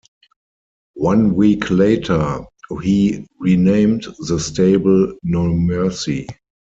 One 0.95 1.35
week 1.35 1.69
later, 1.69 2.43
he 2.81 3.27
renamed 3.37 4.07
the 4.27 4.39
stable 4.39 5.15
No 5.21 5.45
Mercy. 5.53 6.27